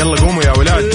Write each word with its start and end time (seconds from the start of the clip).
يلا 0.00 0.20
قوموا 0.20 0.42
يا 0.42 0.52
ولاد. 0.58 0.94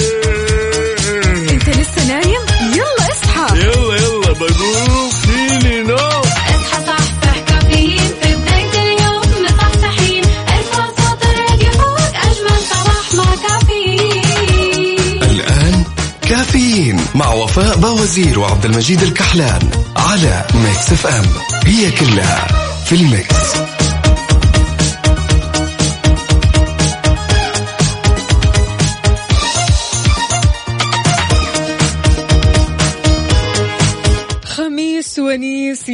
انت 1.50 1.68
لسه 1.68 2.04
نايم؟ 2.08 2.40
يلا 2.72 3.06
اصحى. 3.12 3.58
يلا 3.58 3.96
يلا 3.96 4.32
بقوم 4.32 5.10
فيني 5.10 5.82
نوم. 5.82 5.94
اصحى 5.96 6.84
صحصح 6.86 7.38
كافيين. 7.46 8.10
في 8.22 8.36
بداية 8.36 8.82
اليوم 8.82 9.22
مصحصحين. 9.44 10.24
ارفع 10.24 10.86
صوت 10.86 11.22
الراديو 11.22 11.70
فوق 11.70 11.98
أجمل 12.00 12.58
صباح 12.70 13.14
مع 13.14 13.48
كافيين. 13.48 15.22
الآن 15.22 15.84
كافيين 16.22 17.00
مع 17.14 17.32
وفاء 17.32 17.76
باوزير 17.76 18.38
وعبد 18.38 18.64
المجيد 18.64 19.02
الكحلان 19.02 19.70
على 19.96 20.44
Mix 20.54 20.92
FM. 20.92 21.26
هي 21.66 21.90
كلها 21.90 22.46
في 22.86 22.94
ال 22.94 23.08
mix. 23.08 23.65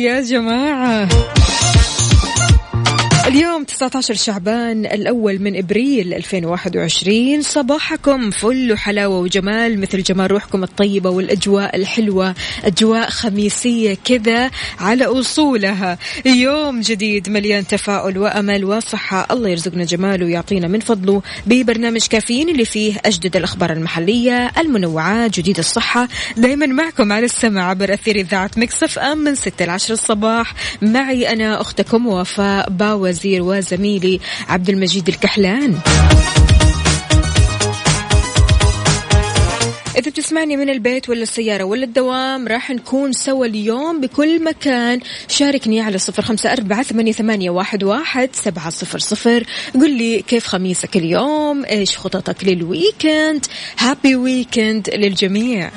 يا 0.03 0.19
اليوم 0.19 0.49
19 3.83 4.15
شعبان 4.15 4.87
الأول 4.87 5.39
من 5.39 5.57
إبريل 5.57 6.15
2021 6.15 7.43
صباحكم 7.43 8.31
فل 8.31 8.73
وحلاوة 8.73 9.19
وجمال 9.19 9.81
مثل 9.81 10.03
جمال 10.03 10.31
روحكم 10.31 10.63
الطيبة 10.63 11.11
والأجواء 11.11 11.77
الحلوة 11.77 12.35
أجواء 12.65 13.11
خميسية 13.11 13.97
كذا 14.05 14.51
على 14.79 15.05
أصولها. 15.05 15.99
يوم 16.25 16.81
جديد 16.81 17.29
مليان 17.29 17.67
تفاؤل 17.67 18.19
وأمل 18.19 18.65
وصحة. 18.65 19.27
الله 19.31 19.49
يرزقنا 19.49 19.85
جماله 19.85 20.27
ويعطينا 20.27 20.69
من 20.69 20.81
فضله 20.81 21.23
ببرنامج 21.47 22.07
كافيين 22.07 22.49
اللي 22.49 22.65
فيه 22.65 22.95
أجدد 23.05 23.37
الأخبار 23.37 23.73
المحلية 23.73 24.51
المنوعات 24.59 25.31
جديد 25.31 25.59
الصحة. 25.59 26.09
دايما 26.37 26.67
معكم 26.67 27.13
على 27.13 27.25
السمع 27.25 27.71
عبر 27.71 27.95
أثير 27.95 28.17
إذاعة 28.17 28.51
Mix 28.57 28.99
FM 28.99 29.19
من 29.19 29.35
6 29.35 29.65
ل 29.65 29.71
10 29.71 29.93
الصباح. 29.93 30.55
معي 30.83 31.33
أنا 31.33 31.61
أختكم 31.61 32.07
وفاء 32.07 32.71
باوزير 32.71 33.43
وزميلي 33.73 34.21
عبد 34.49 34.69
المجيد 34.69 35.09
الكحلان. 35.09 35.79
إذا 39.97 40.11
بتسمعني 40.11 40.57
من 40.57 40.71
البيت 40.71 41.09
ولا 41.09 41.23
السيارة 41.23 41.65
ولا 41.65 41.85
الدوام 41.85 42.49
راح 42.49 42.71
نكون 42.71 43.13
سوا 43.13 43.47
اليوم 43.47 44.01
بكل 44.01 44.45
مكان. 44.45 45.01
شاركني 45.29 45.81
على 45.81 45.99
صفر 45.99 46.23
خمسة 46.23 46.53
أربعة 46.53 46.83
ثمانية, 46.83 47.51
واحد 47.51 48.31
سبعة 48.33 48.71
صفر 48.71 48.99
صفر. 48.99 49.45
قل 49.75 49.99
لي 49.99 50.23
كيف 50.23 50.47
خميسك 50.47 50.97
اليوم؟ 50.97 51.65
إيش 51.65 51.99
خططك 51.99 52.45
لل 52.45 52.68
weekend 52.68 53.47
هابي 53.79 54.17
ويكند 54.17 54.91
للجميع. 54.91 55.71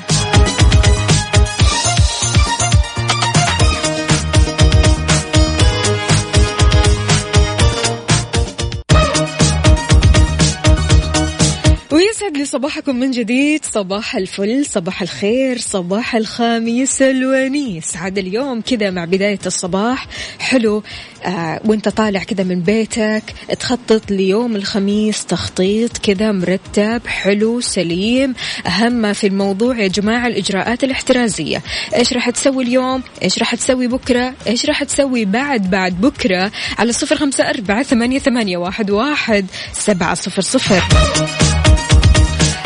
ويسعد 12.16 12.38
لي 12.38 12.46
صباحكم 12.46 12.96
من 12.96 13.12
جديد. 13.12 13.66
صباح 13.66 14.16
الفل 14.16 14.66
صباح 14.66 15.02
الخير 15.02 15.58
صباح 15.58 16.16
الخميس 16.16 17.02
الونيس. 17.02 17.98
عاد 17.98 18.18
اليوم 18.18 18.62
كذا 18.62 18.90
مع 18.90 19.06
بداية 19.06 19.40
الصباح. 19.46 20.08
حلو 20.40 20.84
آه 21.26 21.62
وانت 21.66 21.90
طالع 21.90 22.24
كذا 22.24 22.44
من 22.44 22.62
بيتك 22.62 23.24
تخطط 23.60 24.12
ليوم 24.12 24.56
الخميس 24.56 25.26
تخطيط 25.26 25.98
كذا 25.98 26.32
مرتب 26.32 27.02
حلو 27.08 27.62
سليم. 27.62 28.34
أهم 28.68 28.92
ما 28.92 29.14
في 29.14 29.28
الموضوع 29.28 29.80
يا 29.80 29.88
جماعة 29.88 30.28
الإجراءات 30.28 30.84
الاحترازية. 30.84 31.62
إيش 31.96 32.14
راح 32.14 32.30
تسوي 32.30 32.64
اليوم؟ 32.64 33.04
إيش 33.24 33.40
راح 33.40 33.56
تسوي 33.56 33.88
بكرة؟ 33.88 34.34
إيش 34.48 34.66
راح 34.66 34.84
تسوي 34.84 35.26
بعد 35.26 35.70
بعد 35.70 36.02
بكرة؟ 36.02 36.52
على 36.78 36.92
صفر 36.92 37.16
خمسة 37.16 37.50
أربعة 37.50 37.84
ثمانية, 37.84 38.20
ثمانية 38.20 38.58
واحد, 38.58 38.92
واحد 38.92 39.46
سبعة 39.74 40.14
صفر 40.14 40.42
صفر. 40.42 40.84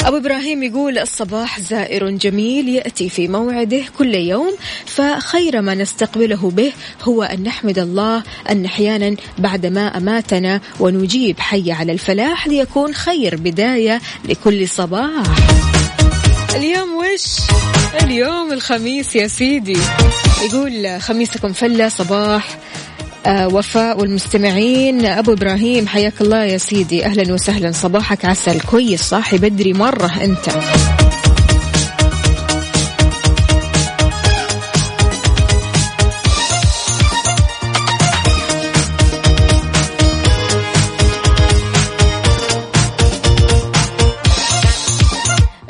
أبو 0.06 0.18
إبراهيم 0.18 0.64
يقول 0.64 0.98
الصباح 0.98 1.60
زائر 1.60 2.10
جميل 2.10 2.70
يأتي 2.70 3.10
في 3.10 3.28
موعده 3.28 3.82
كل 3.98 4.16
يوم 4.16 4.56
فخير 4.86 5.62
ما 5.62 5.76
نستقبله 5.76 6.50
به 6.50 6.72
هو 7.04 7.24
أن 7.24 7.44
نحمد 7.44 7.80
الله 7.80 8.24
أن 8.50 8.66
أحيانا 8.66 9.16
بعدما 9.38 9.98
أماتنا 9.98 10.62
ونجيب 10.80 11.40
حي 11.40 11.72
على 11.72 11.92
الفلاح 11.92 12.48
ليكون 12.48 12.94
خير 12.94 13.36
بداية 13.36 14.02
لكل 14.26 14.68
صباح. 14.70 15.24
اليوم 16.56 16.90
وش؟ 16.96 17.38
اليوم 18.04 18.54
الخميس 18.54 19.16
يا 19.16 19.28
سيدي. 19.28 19.78
يقول 20.46 21.02
خميسكم 21.02 21.54
فلة 21.54 21.90
صباح 21.90 22.58
وفاء 23.28 24.00
والمستمعين. 24.00 25.06
أبو 25.06 25.34
إبراهيم 25.34 25.88
حياك 25.88 26.22
الله 26.22 26.44
يا 26.44 26.58
سيدي. 26.58 27.06
أهلا 27.06 27.34
وسهلا. 27.34 27.72
صباحك 27.72 28.26
عسل. 28.26 28.62
كويس 28.62 29.02
صاحي 29.02 29.38
بدري. 29.38 29.74
مرة 29.74 30.12
أنت. 30.24 30.50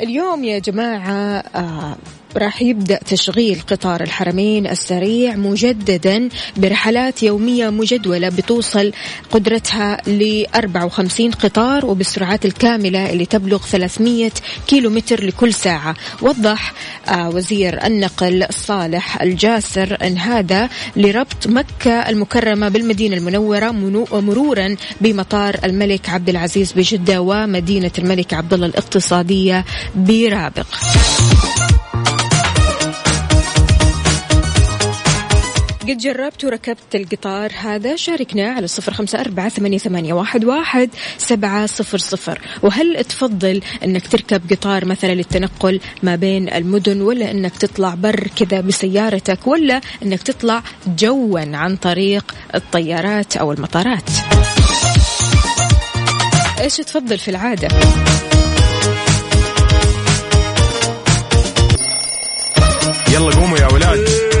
اليوم 0.00 0.44
يا 0.44 0.58
جماعة 0.58 1.42
آه 1.54 1.96
راح 2.36 2.62
يبدأ 2.62 2.98
تشغيل 3.06 3.60
قطار 3.60 4.00
الحرمين 4.00 4.66
السريع 4.66 5.36
مجددا 5.36 6.28
برحلات 6.56 7.22
يومية 7.22 7.70
مجدولة 7.70 8.28
بتوصل 8.28 8.92
قدرتها 9.30 9.96
ل 10.06 10.44
54 10.54 11.30
قطار 11.30 11.86
وبالسرعات 11.86 12.44
الكاملة 12.44 13.10
اللي 13.10 13.26
تبلغ 13.26 13.58
300 13.58 14.30
كيلو 14.66 14.90
متر 14.90 15.24
لكل 15.24 15.54
ساعة. 15.54 15.94
وضح 16.22 16.72
آه 17.08 17.28
وزير 17.28 17.86
النقل 17.86 18.46
صالح 18.50 19.22
الجاسر 19.22 19.98
أن 20.02 20.18
هذا 20.18 20.68
لربط 20.96 21.46
مكة 21.46 21.92
المكرمة 22.08 22.68
بالمدينة 22.68 23.16
المنورة 23.16 23.70
مرورا 24.12 24.76
بمطار 25.00 25.56
الملك 25.64 26.08
عبد 26.08 26.28
العزيز 26.28 26.72
بجدة 26.72 27.20
ومدينة 27.20 27.90
الملك 27.98 28.34
عبد 28.34 28.54
الله 28.54 28.66
الاقتصادية 28.66 29.64
برابق 29.94 30.66
قد 35.90 35.98
جربت 35.98 36.44
وركبت 36.44 36.94
القطار 36.94 37.52
هذا 37.56 37.96
شاركنا 37.96 38.50
على 38.50 38.66
صفر 38.66 38.94
خمسة 38.94 39.20
أربعة 39.20 39.48
ثمانية, 39.48 40.12
واحد, 40.12 40.90
سبعة 41.18 41.66
صفر 41.66 41.98
صفر. 41.98 42.40
وهل 42.62 43.04
تفضل 43.04 43.62
أنك 43.84 44.06
تركب 44.06 44.42
قطار 44.50 44.84
مثلا 44.84 45.14
للتنقل 45.14 45.80
ما 46.02 46.16
بين 46.16 46.52
المدن 46.52 47.00
ولا 47.00 47.30
أنك 47.30 47.56
تطلع 47.56 47.94
بر 47.94 48.28
كذا 48.36 48.60
بسيارتك 48.60 49.46
ولا 49.46 49.80
أنك 50.02 50.22
تطلع 50.22 50.62
جوا 50.86 51.56
عن 51.56 51.76
طريق 51.76 52.34
الطيارات 52.54 53.36
أو 53.36 53.52
المطارات؟ 53.52 54.10
إيش 56.60 56.76
تفضل 56.76 57.18
في 57.18 57.30
العادة؟ 57.30 57.68
يلا 63.08 63.34
قوموا 63.34 63.58
يا 63.58 63.72
ولاد. 63.72 64.39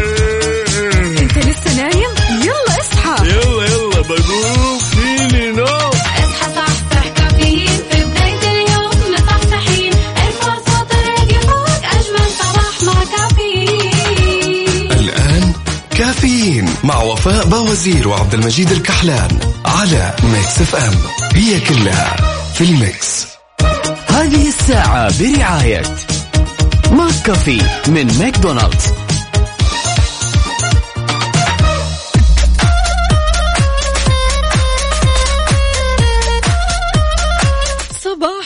لسه 1.60 1.76
نايم 1.76 2.10
يلا 2.42 2.80
اصحى. 2.80 3.28
يلا 3.28 3.64
يلا 3.64 4.00
بقوم 4.00 4.78
فيني 4.78 5.52
نو. 5.52 5.64
اصحى 5.64 6.54
صحصح 6.56 7.08
كافيين. 7.16 7.80
في 7.90 8.04
بداية 8.04 8.42
اليوم 8.52 9.14
مصحصحين. 9.14 9.92
ارفع 10.16 10.54
صوت 10.54 10.92
الراديو 10.92 11.40
فوق 11.40 11.68
أجمل 11.84 12.30
صباح 12.38 12.82
مع 12.82 13.04
كافيين. 13.16 14.92
الآن 14.92 15.52
كافيين 15.98 16.74
مع 16.84 17.02
وفاء 17.02 17.46
بوازير 17.46 18.08
وعبد 18.08 18.34
المجيد 18.34 18.70
الكحلان 18.70 19.38
على 19.66 20.14
Mix 20.22 20.60
FM. 20.60 20.94
هي 21.34 21.60
كلها 21.60 22.16
في 22.54 22.64
ال 22.64 22.76
mix. 22.76 23.26
هذه 24.08 24.48
الساعة 24.48 25.18
برعاية 25.18 25.82
McCafé 26.90 27.62
من 27.88 28.18
ماكدونالدز. 28.18 28.84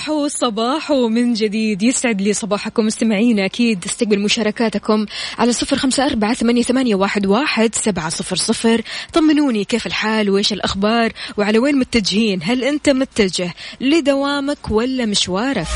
صباحو 0.05 0.29
صباحو 0.29 1.09
من 1.09 1.35
جديد. 1.35 1.83
يسعد 1.83 2.21
لي 2.21 2.33
صباحكم 2.33 2.87
مستمعينا 2.87 3.45
أكيد. 3.45 3.85
استقبل 3.85 4.21
مشاركاتكم 4.21 5.07
على 5.39 5.53
صفر 5.53 5.77
خمسة 5.77 6.07
أربعة 6.07 6.35
ثمانية, 6.35 6.63
ثمانية 6.63 6.95
واحد, 6.95 7.27
واحد 7.27 7.75
سبعة 7.75 8.09
صفر 8.09 8.37
صفر. 8.37 8.83
طمنوني 9.13 9.65
كيف 9.65 9.87
الحال؟ 9.87 10.31
وإيش 10.31 10.53
الأخبار؟ 10.53 11.13
وعلى 11.37 11.59
وين 11.59 11.79
متجهين؟ 11.79 12.41
هل 12.43 12.65
أنت 12.65 12.89
متجه 12.89 13.55
لدوامك 13.81 14.71
ولا 14.71 15.07
مشوارك؟ 15.07 15.67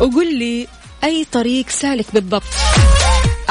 وقل 0.00 0.38
لي 0.38 0.66
أي 1.04 1.26
طريق 1.32 1.68
سالك 1.68 2.06
بالضبط. 2.14 2.42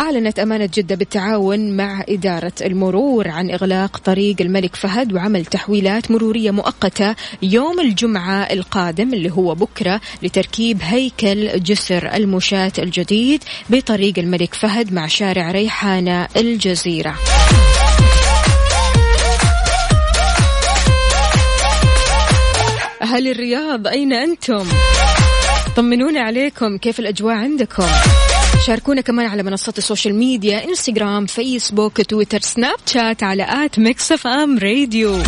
أعلنت 0.01 0.39
أمانة 0.39 0.69
جدة 0.73 0.95
بالتعاون 0.95 1.77
مع 1.77 2.03
إدارة 2.09 2.53
المرور 2.61 3.27
عن 3.27 3.51
إغلاق 3.51 3.97
طريق 3.97 4.35
الملك 4.41 4.75
فهد 4.75 5.13
وعمل 5.13 5.45
تحويلات 5.45 6.11
مرورية 6.11 6.51
مؤقتة 6.51 7.15
يوم 7.41 7.79
الجمعة 7.79 8.43
القادم 8.43 9.13
اللي 9.13 9.31
هو 9.31 9.55
بكرة 9.55 10.01
لتركيب 10.23 10.77
هيكل 10.81 11.59
جسر 11.63 12.15
المشاة 12.15 12.71
الجديد 12.79 13.43
بطريق 13.69 14.19
الملك 14.19 14.53
فهد 14.53 14.93
مع 14.93 15.07
شارع 15.07 15.51
ريحانة 15.51 16.27
الجزيرة 16.37 17.15
أهل 23.01 23.27
الرياض 23.27 23.87
أين 23.87 24.13
أنتم؟ 24.13 24.67
طمنونا 25.75 26.21
عليكم 26.21 26.77
كيف 26.77 26.99
الأجواء 26.99 27.35
عندكم؟ 27.35 27.87
شاركونا 28.67 29.01
كمان 29.01 29.25
على 29.25 29.43
منصات 29.43 29.77
ال 29.77 30.15
social 30.15 30.63
media 30.63 31.25
Instagram 31.25 32.01
Facebook 32.01 32.39
Twitter 32.41 32.75
Snapchat 32.85 33.23
على 33.23 33.65
at 33.65 33.79
Mix 33.79 34.11
FM 34.11 34.59
Radio. 34.59 35.23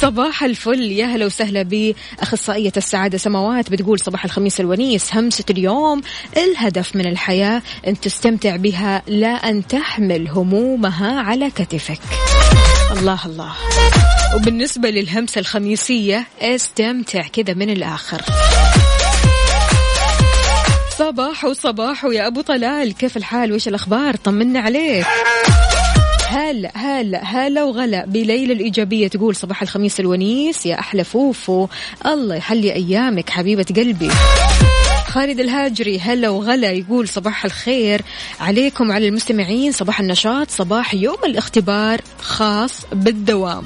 صباح 0.00 0.42
الفل. 0.42 0.92
يا 0.92 1.06
هلا 1.06 1.26
وسهلا 1.26 1.62
بأخصائية 1.62 2.72
السعادة 2.76 3.18
سماوات. 3.18 3.70
بتقول 3.70 4.00
صباح 4.00 4.24
الخميس 4.24 4.60
الونيس 4.60 5.14
همسة 5.14 5.44
اليوم 5.50 6.02
الهدف 6.36 6.96
من 6.96 7.06
الحياة 7.06 7.62
أن 7.86 8.00
تستمتع 8.00 8.56
بها 8.56 9.02
لا 9.06 9.34
أن 9.50 9.66
تحمل 9.66 10.28
همومها 10.28 11.20
على 11.20 11.50
كتفك. 11.50 12.00
الله 12.98 13.26
الله. 13.26 13.52
وبالنسبة 14.36 14.90
للهمسة 14.90 15.38
الخميسية 15.38 16.26
استمتع 16.40 17.22
كذا 17.22 17.54
من 17.54 17.70
الآخر. 17.70 18.22
صباح 21.02 21.44
وصباح 21.44 22.04
يا 22.04 22.26
أبو 22.26 22.40
طلال. 22.40 22.94
كيف 22.94 23.16
الحال؟ 23.16 23.50
وإيش 23.50 23.68
الأخبار؟ 23.68 24.16
طمنا 24.16 24.60
عليك. 24.60 25.06
هلا 26.28 26.70
هلا 26.74 27.24
هلا 27.24 27.64
وغلا 27.64 28.04
بليلى 28.06 28.52
الإيجابية 28.52 29.08
تقول 29.08 29.36
صباح 29.36 29.62
الخميس 29.62 30.00
الونيس 30.00 30.66
يا 30.66 30.78
أحلى 30.78 31.04
فوفو. 31.04 31.68
الله 32.06 32.34
يحلي 32.34 32.72
أيامك 32.72 33.30
حبيبة 33.30 33.66
قلبي. 33.76 34.10
خالد 35.06 35.40
الهاجري 35.40 36.00
هلا 36.00 36.28
وغلا 36.28 36.70
يقول 36.70 37.08
صباح 37.08 37.44
الخير 37.44 38.02
عليكم 38.40 38.92
على 38.92 39.08
المستمعين. 39.08 39.72
صباح 39.72 40.00
النشاط 40.00 40.50
صباح 40.50 40.94
يوم 40.94 41.18
الاختبار 41.24 42.00
خاص 42.20 42.80
بالدوام. 42.92 43.64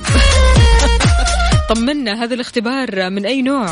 طمنا 1.70 2.24
هذا 2.24 2.34
الاختبار 2.34 3.10
من 3.10 3.26
أي 3.26 3.42
نوع؟ 3.42 3.68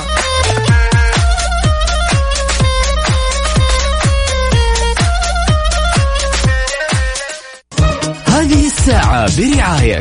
هذه 8.44 8.66
الساعة 8.66 9.36
برعاية 9.36 10.00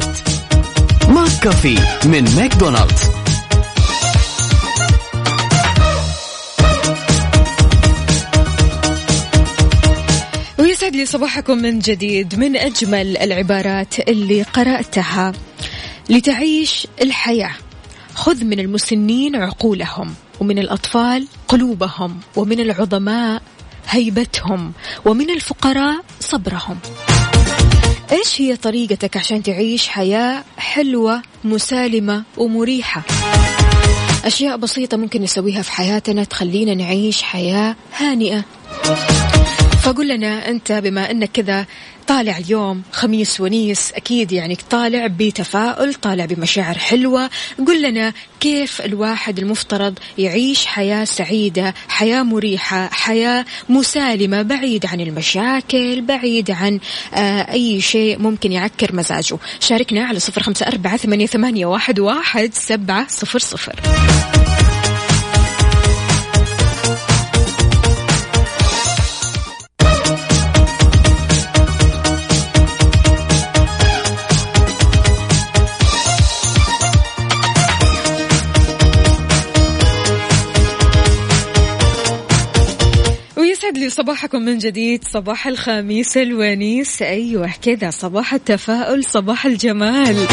McCafé 1.10 1.78
من 2.06 2.36
ماكدونالدز. 2.36 3.02
ويسعد 10.60 10.96
لي 10.96 11.06
صباحكم 11.06 11.58
من 11.58 11.80
جديد 11.80 12.40
من 12.40 12.56
أجمل 12.56 13.18
العبارات 13.18 14.00
اللي 14.00 14.42
قرأتها. 14.42 15.32
لتعيش 16.10 16.88
الحياة 17.02 17.56
خذ 18.14 18.44
من 18.44 18.60
المسنين 18.60 19.36
عقولهم 19.36 20.14
ومن 20.40 20.60
الأطفال 20.60 21.28
قلوبهم 21.48 22.20
ومن 22.36 22.60
العظماء 22.60 23.42
هيبتهم 23.90 24.74
ومن 25.06 25.30
الفقراء 25.30 26.04
صبرهم. 26.20 26.80
إيش 28.12 28.42
هي 28.42 28.56
طريقتك 28.56 29.18
عشان 29.18 29.44
تعيش 29.44 29.88
حياة 29.88 30.44
حلوة 30.58 31.22
مسالمة 31.44 32.24
ومريحة؟ 32.38 33.02
أشياء 34.26 34.58
بسيطة 34.58 34.98
ممكن 34.98 35.22
نسويها 35.22 35.62
في 35.62 35.72
حياتنا 35.72 36.24
تخلينا 36.24 36.74
نعيش 36.74 37.22
حياة 37.22 37.76
هانئة. 37.98 38.44
فقل 39.84 40.08
لنا 40.08 40.50
أنت 40.50 40.72
بما 40.72 41.12
أنك 41.12 41.32
كذا 41.32 41.66
طالع 42.08 42.38
اليوم 42.38 42.82
خميس 42.92 43.42
ونيس 43.42 43.92
أكيد 43.92 44.32
يعني 44.32 44.58
طالع 44.70 45.08
بتفاؤل 45.08 45.94
طالع 45.94 46.26
بمشاعر 46.26 46.78
حلوة. 46.78 47.30
قل 47.68 47.82
لنا 47.82 48.14
كيف 48.40 48.82
الواحد 48.82 49.40
المفترض 49.40 50.00
يعيش 50.18 50.66
حياة 50.66 51.06
سعيدة 51.06 51.74
حياة 51.88 52.24
مريحة 52.24 52.90
حياة 52.92 53.46
مسالمة 53.70 54.42
بعيد 54.42 54.86
عن 54.86 55.02
المشاكل 55.02 56.02
بعيد 56.02 56.52
عن 56.52 56.80
آه 57.14 57.52
أي 57.52 57.82
شيء 57.82 58.20
ممكن 58.20 58.52
يعكر 58.52 58.96
مزاجه. 58.96 59.38
شاركنا 59.60 60.06
على 60.06 60.20
صفر 60.20 60.44
خمسة 60.44 60.68
أربعة 60.68 60.98
ثمانية, 60.98 61.66
واحد, 61.66 62.00
واحد 62.00 62.54
سبعة 62.54 63.08
صفر 63.08 63.40
صفر. 63.40 63.76
لي 83.84 83.90
صباحكم 83.90 84.42
من 84.42 84.58
جديد 84.58 85.04
صباح 85.04 85.48
الخميس 85.48 86.18
الونيس 86.18 87.02
أيوه 87.02 87.52
كذا 87.62 87.90
صباح 87.90 88.34
التفاؤل 88.34 89.04
صباح 89.04 89.46
الجمال. 89.46 90.28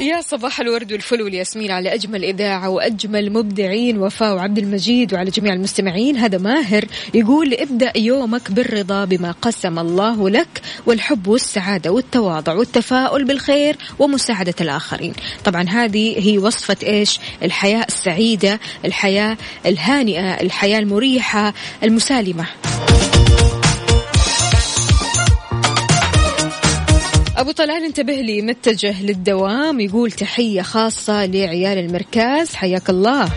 يا 0.00 0.20
صباح 0.20 0.60
الورد 0.60 0.92
والفل 0.92 1.22
والياسمين 1.22 1.70
على 1.70 1.94
أجمل 1.94 2.24
إذاعة 2.24 2.68
وأجمل 2.68 3.32
مبدعين 3.32 3.98
وفاء 3.98 4.34
وعبد 4.34 4.58
المجيد 4.58 5.14
وعلى 5.14 5.30
جميع 5.30 5.52
المستمعين. 5.52 6.16
هذا 6.16 6.38
ماهر 6.38 6.84
يقول 7.14 7.54
ابدأ 7.54 7.92
يومك 7.96 8.50
بالرضا 8.50 9.04
بما 9.04 9.32
قسم 9.42 9.78
الله 9.78 10.30
لك 10.30 10.62
والحب 10.86 11.28
والسعادة 11.28 11.92
والتواضع 11.92 12.54
والتفاؤل 12.54 13.24
بالخير 13.24 13.76
ومساعدة 13.98 14.54
الآخرين. 14.60 15.12
طبعا 15.44 15.62
هذه 15.68 16.28
هي 16.28 16.38
وصفة 16.38 16.76
إيش؟ 16.82 17.20
الحياة 17.42 17.84
السعيدة 17.88 18.60
الحياة 18.84 19.36
الهانئة 19.66 20.40
الحياة 20.40 20.78
المريحة 20.78 21.54
المسالمة. 21.82 22.46
أبو 27.36 27.50
طلال 27.50 27.84
انتبه 27.84 28.12
لي 28.12 28.42
متجه 28.42 29.02
للدوام 29.02 29.80
يقول 29.80 30.10
تحية 30.10 30.62
خاصة 30.62 31.26
لعيال 31.26 31.78
المركز 31.78 32.54
حياك 32.54 32.90
الله. 32.90 33.28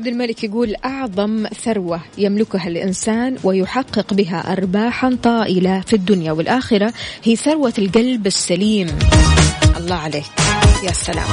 عبد 0.00 0.08
الملك 0.08 0.44
يقول 0.44 0.74
أعظم 0.84 1.46
ثروة 1.64 2.00
يملكها 2.18 2.68
الإنسان 2.68 3.36
ويحقق 3.44 4.14
بها 4.14 4.52
أرباحا 4.52 5.18
طائلة 5.22 5.80
في 5.80 5.92
الدنيا 5.96 6.32
والآخرة 6.32 6.92
هي 7.24 7.36
ثروة 7.36 7.72
القلب 7.78 8.26
السليم. 8.26 8.88
الله 9.76 9.94
عليك. 9.94 10.24
يا 10.84 10.92
سلام. 10.92 11.26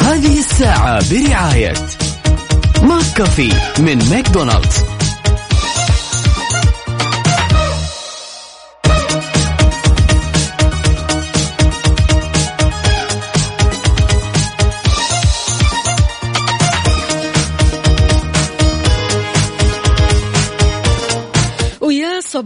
هذه 0.00 0.38
الساعة 0.38 1.10
برعاية 1.10 1.74
McCafé 2.82 3.52
من 3.78 4.10
ماكدونالدز. 4.10 4.95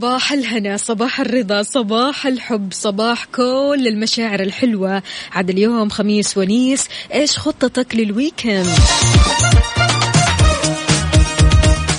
صباح 0.01 0.33
الهنا 0.33 0.77
صباح 0.77 1.21
الرضا 1.21 1.63
صباح 1.63 2.27
الحب 2.27 2.73
صباح 2.73 3.25
كل 3.25 3.85
المشاعر 3.87 4.41
الحلوة. 4.41 5.03
عاد 5.33 5.51
اليوم 5.51 5.89
خميس 5.89 6.39
ونيس 6.39 6.89
إيش 7.15 7.39
خطتك 7.39 7.95
للويكند؟ 7.95 8.67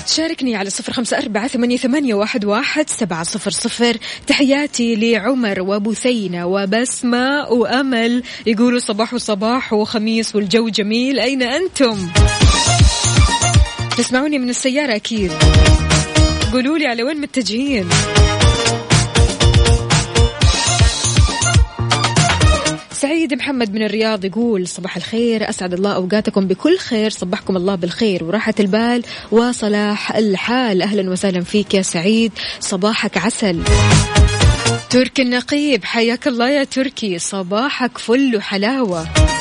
شاركني 0.06 0.56
على 0.56 0.70
صفر 0.70 0.92
خمسة 0.92 1.18
أربعة 1.18 1.48
ثمانية, 1.48 1.76
ثمانية 1.76 2.14
واحد, 2.14 2.44
واحد 2.44 2.90
سبعة 2.90 3.22
صفر 3.22 3.50
صفر. 3.50 3.96
تحياتي 4.26 4.96
لعمر 4.96 5.60
وبثينة 5.60 6.46
وبسمة 6.46 7.48
وأمل. 7.50 8.22
يقولوا 8.46 8.78
صباح 8.78 9.14
وصباح 9.14 9.72
وخميس 9.72 10.36
والجو 10.36 10.68
جميل. 10.68 11.18
أين 11.18 11.42
أنتم؟ 11.42 12.08
تسمعوني 13.96 14.38
من 14.38 14.50
السيارة 14.50 14.94
أكيد. 14.94 15.32
قولوا 16.52 16.78
لي 16.78 16.86
على 16.86 17.02
وين 17.02 17.20
متجهين؟ 17.20 17.88
سعيد 22.92 23.34
محمد 23.34 23.74
من 23.74 23.82
الرياض 23.82 24.24
يقول 24.24 24.68
صباح 24.68 24.96
الخير 24.96 25.48
أسعد 25.48 25.72
الله 25.72 25.94
أوقاتكم 25.94 26.46
بكل 26.46 26.78
خير 26.78 27.10
صبحكم 27.10 27.56
الله 27.56 27.74
بالخير 27.74 28.24
وراحة 28.24 28.54
البال 28.60 29.02
وصلاح 29.30 30.16
الحال. 30.16 30.82
أهلا 30.82 31.10
وسهلا 31.10 31.40
فيك 31.40 31.74
يا 31.74 31.82
سعيد 31.82 32.32
صباحك 32.60 33.18
عسل. 33.18 33.62
تركي 34.90 35.22
النقيب 35.22 35.84
حياك 35.84 36.26
الله 36.26 36.50
يا 36.50 36.64
تركي 36.64 37.18
صباحك 37.18 37.98
فل 37.98 38.36
وحلاوة. 38.36 39.31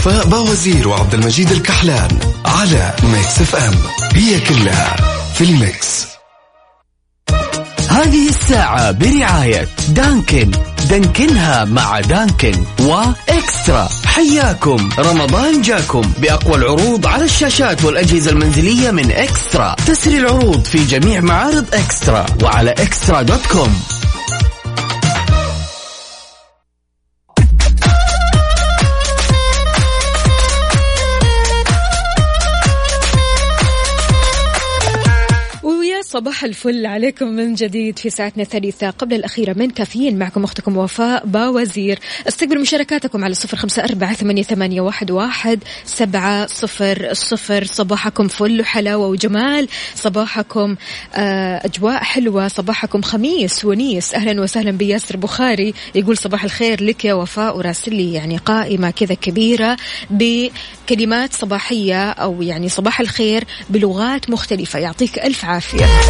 وفاء 0.00 0.26
بوازير 0.26 0.88
وعبد 0.88 1.14
المجيد 1.14 1.50
الكحلان 1.50 2.18
على 2.46 2.94
Mix 3.02 3.40
FM 3.40 3.74
هي 4.14 4.40
كلها 4.40 4.96
في 5.34 5.44
ال 5.44 5.56
mix. 5.56 6.06
هذه 7.88 8.28
الساعة 8.28 8.90
برعاية 8.90 9.68
دانكن. 9.88 10.50
دانكنها 10.90 11.64
مع 11.64 12.00
دانكن 12.00 12.64
وإكسترا. 12.80 13.88
حياكم. 14.06 14.90
رمضان 14.98 15.62
جاكم. 15.62 16.12
بأقوى 16.18 16.54
العروض 16.54 17.06
على 17.06 17.24
الشاشات 17.24 17.84
والأجهزة 17.84 18.30
المنزلية 18.30 18.90
من 18.90 19.10
إكسترا. 19.10 19.76
تسري 19.86 20.16
العروض 20.16 20.64
في 20.64 20.84
جميع 20.84 21.20
معارض 21.20 21.74
إكسترا 21.74 22.26
وعلى 22.42 22.70
إكسترا 22.70 23.22
dot 23.22 23.46
com. 23.46 23.82
صباح 36.20 36.44
الفل 36.44 36.86
عليكم 36.86 37.26
من 37.26 37.54
جديد 37.54 37.98
في 37.98 38.10
ساعتنا 38.10 38.42
الثالثة. 38.42 38.90
قبل 38.90 39.14
الأخيرة 39.14 39.52
من 39.52 39.70
كافيين 39.70 40.18
معكم 40.18 40.44
أختكم 40.44 40.76
وفاء 40.76 41.26
باوزير. 41.26 41.98
استقبلوا 42.28 42.62
مشاركاتكم 42.62 43.24
على 43.24 43.34
صفر 43.34 43.56
خمسة 43.56 43.84
أربعة 43.84 44.14
ثمانية, 44.14 44.80
واحد, 44.80 45.58
سبعة 45.84 46.46
صفر 46.46 47.08
صفر. 47.12 47.64
صباحكم 47.64 48.28
فل 48.28 48.60
وحلاوة 48.60 49.06
وجمال. 49.06 49.68
صباحكم 49.94 50.76
آه، 51.14 51.60
أجواء 51.64 52.02
حلوة. 52.02 52.48
صباحكم 52.48 53.02
خميس 53.02 53.64
ونيس. 53.64 54.14
أهلا 54.14 54.42
وسهلا 54.42 54.70
بياسر 54.70 55.16
بخاري 55.16 55.74
يقول 55.94 56.16
صباح 56.16 56.44
الخير 56.44 56.84
لك 56.84 57.04
يا 57.04 57.14
وفاء 57.14 57.56
وراسلي 57.56 58.12
يعني 58.12 58.36
قائمة 58.36 58.90
كذا 58.90 59.14
كبيرة 59.14 59.76
بكلمات 60.10 61.32
صباحية 61.32 62.10
أو 62.10 62.42
يعني 62.42 62.68
صباح 62.68 63.00
الخير 63.00 63.44
بلغات 63.70 64.30
مختلفة. 64.30 64.78
يعطيك 64.78 65.18
ألف 65.18 65.44
عافية. 65.44 66.09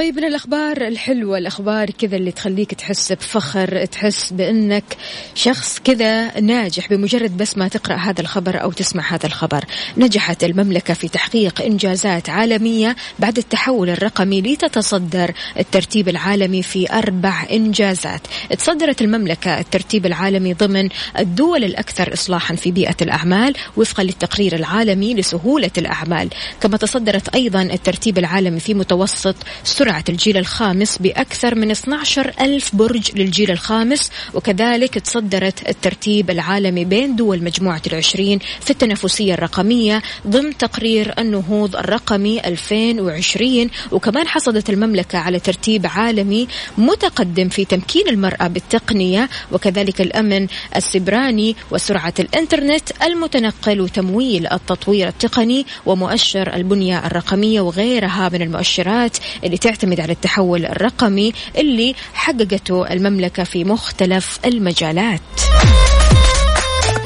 طيب 0.00 0.16
من 0.16 0.24
الأخبار 0.24 0.86
الحلوة 0.86 1.38
الأخبار 1.38 1.90
كذا 1.90 2.16
اللي 2.16 2.32
تخليك 2.32 2.74
تحس 2.74 3.12
بفخر 3.12 3.84
تحس 3.84 4.32
بأنك 4.32 4.96
شخص 5.34 5.78
كذا 5.78 6.40
ناجح 6.40 6.88
بمجرد 6.88 7.36
بس 7.36 7.58
ما 7.58 7.68
تقرأ 7.68 7.96
هذا 7.96 8.20
الخبر 8.20 8.62
أو 8.62 8.72
تسمع 8.72 9.14
هذا 9.14 9.26
الخبر. 9.26 9.64
نجحت 9.96 10.44
المملكة 10.44 10.94
في 10.94 11.08
تحقيق 11.08 11.62
إنجازات 11.62 12.30
عالمية 12.30 12.96
بعد 13.18 13.38
التحول 13.38 13.90
الرقمي 13.90 14.40
لتتصدر 14.40 15.32
الترتيب 15.58 16.08
العالمي 16.08 16.62
في 16.62 16.92
أربع 16.92 17.46
إنجازات. 17.52 18.20
تصدرت 18.58 19.02
المملكة 19.02 19.60
الترتيب 19.60 20.06
العالمي 20.06 20.54
ضمن 20.54 20.88
الدول 21.18 21.64
الأكثر 21.64 22.12
إصلاحا 22.12 22.54
في 22.54 22.70
بيئة 22.70 22.96
الأعمال 23.02 23.54
وفقا 23.76 24.02
للتقرير 24.02 24.54
العالمي 24.54 25.14
لسهولة 25.14 25.70
الأعمال. 25.78 26.28
كما 26.60 26.76
تصدرت 26.76 27.34
أيضا 27.34 27.62
الترتيب 27.62 28.18
العالمي 28.18 28.60
في 28.60 28.74
متوسط 28.74 29.36
سرعة 29.64 29.89
الجيل 30.08 30.36
الخامس 30.36 30.98
بأكثر 30.98 31.54
من 31.54 31.70
12 31.70 32.32
ألف 32.40 32.76
برج 32.76 33.10
للجيل 33.14 33.50
الخامس 33.50 34.10
وكذلك 34.34 34.94
تصدرت 34.98 35.68
الترتيب 35.68 36.30
العالمي 36.30 36.84
بين 36.84 37.16
دول 37.16 37.44
مجموعة 37.44 37.82
العشرين 37.86 38.38
في 38.60 38.70
التنافسية 38.70 39.34
الرقمية 39.34 40.02
ضمن 40.26 40.56
تقرير 40.56 41.14
النهوض 41.18 41.76
الرقمي 41.76 42.40
2020 42.40 43.70
وكمان 43.92 44.28
حصلت 44.28 44.70
المملكة 44.70 45.18
على 45.18 45.38
ترتيب 45.40 45.86
عالمي 45.86 46.48
متقدم 46.78 47.48
في 47.48 47.64
تمكين 47.64 48.08
المرأة 48.08 48.46
بالتقنية 48.46 49.28
وكذلك 49.52 50.00
الأمن 50.00 50.46
السبراني 50.76 51.56
وسرعة 51.70 52.14
الإنترنت 52.20 53.02
المتنقل 53.02 53.80
وتمويل 53.80 54.46
التطوير 54.46 55.08
التقني 55.08 55.66
ومؤشر 55.86 56.54
البنية 56.54 57.06
الرقمية 57.06 57.60
وغيرها 57.60 58.28
من 58.28 58.42
المؤشرات 58.42 59.16
اللي 59.44 59.58
تعتمد 59.58 59.79
على 60.00 60.12
التحول 60.12 60.66
الرقمي 60.66 61.32
اللي 61.56 61.94
حققته 62.14 62.92
المملكة 62.92 63.44
في 63.44 63.64
مختلف 63.64 64.38
المجالات. 64.44 65.20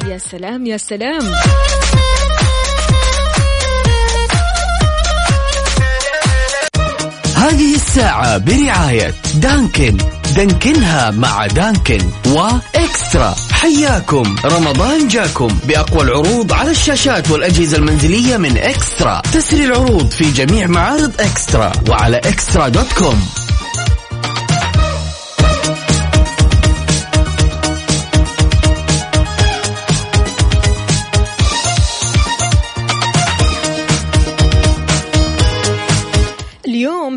يا 0.09 0.19
سلام 0.19 0.67
يا 0.67 0.77
سلام. 0.77 1.35
هذه 7.37 7.75
الساعة 7.75 8.39
برعاية 8.39 9.15
دانكن. 9.35 9.97
دانكنها 10.37 11.11
مع 11.11 11.47
دانكن 11.47 11.99
وإكسترا. 12.27 13.35
حياكم. 13.53 14.37
رمضان 14.45 15.09
جاكم 15.09 15.49
بأقوى 15.65 16.03
العروض 16.03 16.53
على 16.53 16.71
الشاشات 16.71 17.31
والأجهزة 17.31 17.77
المنزلية 17.77 18.37
من 18.37 18.59
إكسترا. 18.59 19.23
تسري 19.33 19.65
العروض 19.65 20.11
في 20.11 20.33
جميع 20.33 20.67
معارض 20.67 21.13
إكسترا 21.21 21.73
وعلى 21.89 22.17
إكسترا 22.17 22.69
دوت 22.69 22.93
كوم. 22.93 23.44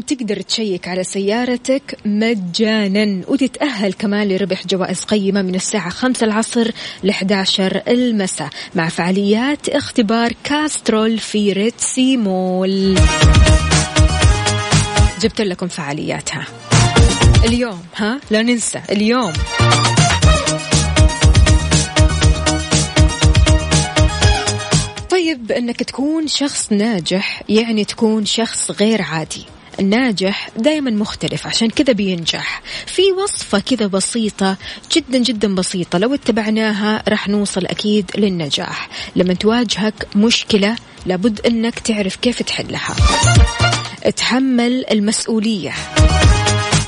تقدر 0.07 0.41
تشيك 0.41 0.87
على 0.87 1.03
سيارتك 1.03 1.97
مجانا. 2.05 3.21
وتتأهل 3.27 3.93
كمان 3.93 4.27
لربح 4.27 4.67
جوائز 4.67 5.03
قيمة 5.03 5.41
من 5.41 5.55
الساعة 5.55 5.89
5 5.89 6.25
العصر 6.25 6.71
ل 7.03 7.09
11 7.09 7.81
المساء 7.87 8.49
مع 8.75 8.89
فعاليات 8.89 9.69
اختبار 9.69 10.33
كاسترول 10.43 11.19
في 11.19 11.53
ريتسي 11.53 12.17
مول. 12.17 12.95
جبت 15.21 15.41
لكم 15.41 15.67
فعالياتها. 15.67 16.45
اليوم 17.45 17.81
ها؟ 17.95 18.19
لا 18.31 18.41
ننسى 18.41 18.81
اليوم. 18.89 19.33
طيب 25.09 25.51
إنك 25.51 25.83
تكون 25.83 26.27
شخص 26.27 26.71
ناجح 26.71 27.43
يعني 27.49 27.85
تكون 27.85 28.25
شخص 28.25 28.71
غير 28.71 29.01
عادي. 29.01 29.56
الناجح 29.79 30.49
دائما 30.57 30.91
مختلف 30.91 31.47
عشان 31.47 31.69
كذا 31.69 31.93
بينجح. 31.93 32.61
في 32.85 33.01
وصفة 33.11 33.59
كذا 33.59 33.87
بسيطة 33.87 34.57
جدا 34.95 35.17
جدا 35.17 35.55
بسيطة 35.55 35.99
لو 35.99 36.13
اتبعناها 36.13 37.03
راح 37.07 37.27
نوصل 37.27 37.65
أكيد 37.65 38.11
للنجاح. 38.17 38.89
لما 39.15 39.33
تواجهك 39.33 40.07
مشكلة 40.15 40.75
لابد 41.05 41.41
أنك 41.45 41.79
تعرف 41.79 42.15
كيف 42.15 42.41
تحلها. 42.41 42.95
اتحمل 44.03 44.85
المسؤولية. 44.91 45.73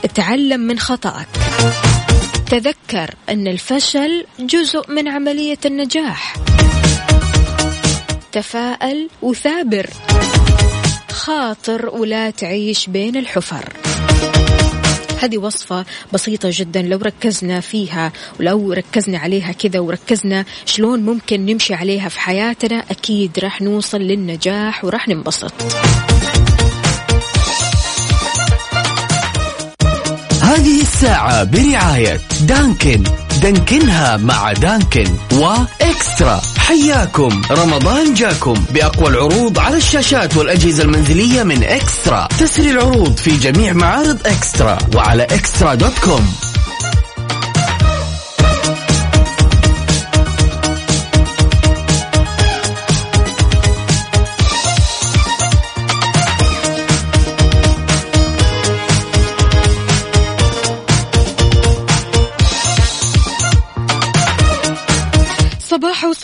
اتعلم 0.03 0.60
من 0.60 0.79
خطأك. 0.79 1.27
تذكر 2.51 3.15
أن 3.29 3.48
الفشل 3.48 4.25
جزء 4.39 4.91
من 4.91 5.08
عملية 5.08 5.60
النجاح. 5.65 6.36
تفاءل 8.31 9.10
وثابر. 9.22 9.89
خاطر 11.19 11.89
ولا 11.89 12.29
تعيش 12.29 12.89
بين 12.89 13.15
الحفر. 13.15 13.73
هذه 15.21 15.38
وصفة 15.38 15.85
بسيطة 16.13 16.49
جدا 16.53 16.81
لو 16.81 16.97
ركزنا 16.97 17.59
فيها 17.59 18.11
ولو 18.39 18.73
ركزنا 18.73 19.17
عليها 19.17 19.51
كذا 19.51 19.79
وركزنا 19.79 20.45
شلون 20.65 20.99
ممكن 20.99 21.45
نمشي 21.45 21.73
عليها 21.73 22.09
في 22.09 22.19
حياتنا 22.19 22.83
أكيد 22.91 23.39
راح 23.39 23.61
نوصل 23.61 23.97
للنجاح 23.97 24.85
وراح 24.85 25.07
ننبسط. 25.07 25.53
هذه 30.41 30.81
الساعة 30.81 31.43
برعاية 31.43 32.19
دانكن. 32.47 33.03
دانكنها 33.41 34.17
مع 34.17 34.53
دانكن 34.53 35.17
وإكسترا. 35.34 36.41
حياكم. 36.58 37.41
رمضان 37.51 38.13
جاكم. 38.13 38.53
بأقوى 38.69 39.10
العروض 39.10 39.60
على 39.60 39.77
الشاشات 39.77 40.38
والأجهزة 40.38 40.84
المنزلية 40.84 41.43
من 41.43 41.63
إكسترا. 41.63 42.27
تسري 42.39 42.72
العروض 42.72 43.17
في 43.17 43.38
جميع 43.38 43.74
معارض 43.74 44.27
إكسترا 44.27 44.77
وعلى 44.96 45.24
إكسترا 45.24 45.75
دوت 45.75 46.00
كوم. 46.00 46.49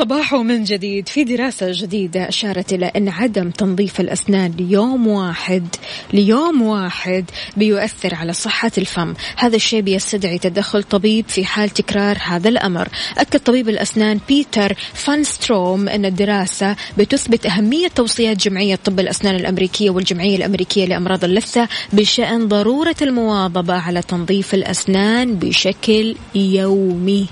صباح 0.06 0.34
من 0.34 0.64
جديد. 0.64 1.10
في 1.10 1.24
دراسة 1.24 1.68
جديدة 1.72 2.30
أشارت 2.30 2.74
إلى 2.74 2.86
أن 2.86 3.10
عدم 3.10 3.50
تنظيف 3.50 4.00
الأسنان 4.00 4.52
ليوم 4.52 5.08
واحد 5.08 5.68
ليوم 6.14 6.62
واحد 6.62 7.26
بيؤثر 7.58 8.16
على 8.16 8.34
صحة 8.34 8.72
الفم. 8.78 9.14
هذا 9.38 9.56
الشيء 9.56 9.82
بيستدعي 9.82 10.38
تدخل 10.38 10.84
طبيب 10.84 11.26
في 11.28 11.46
حال 11.46 11.70
تكرار 11.70 12.18
هذا 12.22 12.50
الأمر. 12.50 12.88
أكد 13.18 13.40
طبيب 13.40 13.70
الأسنان 13.70 14.20
بيتر 14.28 14.74
فانستروم 14.94 15.90
أن 15.90 16.06
الدراسة 16.06 16.76
بتثبت 16.98 17.46
أهمية 17.46 17.88
توصيات 17.88 18.38
جمعية 18.38 18.76
طب 18.76 19.00
الأسنان 19.00 19.36
الأمريكية 19.36 19.90
والجمعية 19.90 20.36
الأمريكية 20.36 20.86
لأمراض 20.86 21.24
اللثة 21.24 21.68
بشأن 21.94 22.48
ضرورة 22.48 22.96
المواظبة 23.02 23.74
على 23.74 24.02
تنظيف 24.02 24.54
الأسنان 24.54 25.36
بشكل 25.36 26.16
يومي. 26.36 27.28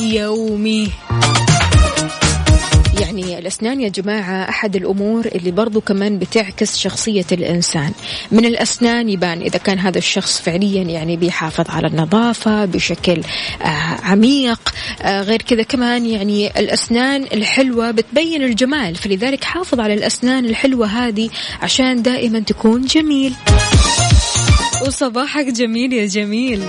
يومي. 0.00 0.92
يعني 3.00 3.38
الأسنان 3.38 3.80
يا 3.80 3.88
جماعة 3.88 4.48
أحد 4.48 4.76
الأمور 4.76 5.26
اللي 5.26 5.50
برضو 5.50 5.80
كمان 5.80 6.18
بتعكس 6.18 6.78
شخصية 6.78 7.24
الإنسان. 7.32 7.92
من 8.30 8.44
الأسنان 8.44 9.08
يبان 9.08 9.40
إذا 9.40 9.58
كان 9.58 9.78
هذا 9.78 9.98
الشخص 9.98 10.40
فعليا 10.40 10.82
يعني 10.82 11.16
بيحافظ 11.16 11.70
على 11.70 11.86
النظافة 11.86 12.64
بشكل 12.64 13.20
آه 13.62 13.66
عميق. 14.02 14.74
آه 15.02 15.22
غير 15.22 15.42
كذا 15.42 15.62
كمان 15.62 16.06
يعني 16.06 16.46
الأسنان 16.60 17.22
الحلوة 17.22 17.90
بتبين 17.90 18.42
الجمال 18.42 18.94
فلذلك 18.94 19.44
حافظ 19.44 19.80
على 19.80 19.94
الأسنان 19.94 20.44
الحلوة 20.44 20.86
هذه 20.86 21.30
عشان 21.62 22.02
دائما 22.02 22.40
تكون 22.40 22.84
جميل. 22.84 23.32
وصباحك 24.86 25.46
جميل 25.46 25.92
يا 25.92 26.06
جميل. 26.06 26.62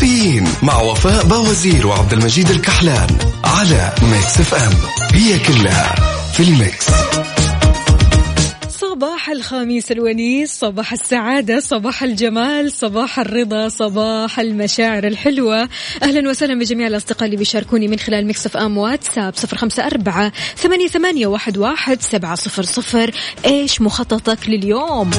كافيين 0.00 0.44
مع 0.62 0.80
وفاء 0.80 1.24
بوازير 1.24 1.86
وعبد 1.86 2.12
المجيد 2.12 2.50
الكحلان 2.50 3.06
على 3.44 3.92
Mix 4.02 4.40
FM. 4.40 4.72
هي 5.12 5.38
كلها 5.38 5.94
في 6.32 6.42
ال 6.42 6.51
mix. 6.51 6.86
صباح 8.68 9.28
الخميس 9.30 9.92
الونيس 9.92 10.58
صباح 10.58 10.92
السعادة 10.92 11.60
صباح 11.60 12.02
الجمال 12.02 12.72
صباح 12.72 13.18
الرضا 13.18 13.68
صباح 13.68 14.40
المشاعر 14.40 15.06
الحلوة. 15.06 15.68
أهلا 16.02 16.30
وسهلا 16.30 16.58
بجميع 16.58 16.86
الأصدقاء 16.86 17.24
اللي 17.24 17.36
بيشاركوني 17.36 17.88
من 17.88 17.98
خلال 17.98 18.26
Mix 18.26 18.56
FM 18.56 18.78
واتساب 18.78 19.34
صفر 19.36 19.56
خمسة 19.56 19.86
أربعة 19.86 20.32
ثمانية, 20.56 20.88
ثمانية 20.88 21.26
واحد, 21.26 21.58
واحد 21.58 22.02
سبعة 22.02 22.34
صفر 22.34 22.62
صفر. 22.62 23.10
إيش 23.46 23.80
مخططك 23.80 24.48
لليوم؟ 24.48 25.10